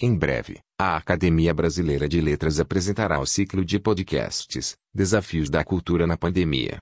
Em 0.00 0.16
breve, 0.16 0.58
a 0.80 0.96
Academia 0.96 1.52
Brasileira 1.52 2.08
de 2.08 2.20
Letras 2.20 2.58
apresentará 2.58 3.20
o 3.20 3.26
ciclo 3.26 3.62
de 3.62 3.78
podcasts 3.78 4.74
Desafios 4.92 5.50
da 5.50 5.62
Cultura 5.62 6.06
na 6.06 6.16
Pandemia. 6.16 6.80